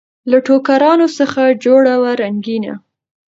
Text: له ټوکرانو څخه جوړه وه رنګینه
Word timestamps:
له 0.31 0.37
ټوکرانو 0.45 1.07
څخه 1.17 1.41
جوړه 1.63 1.93
وه 2.01 2.11
رنګینه 2.23 2.73